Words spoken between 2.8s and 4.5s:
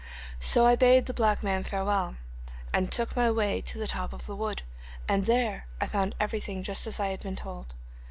took my way to the top of the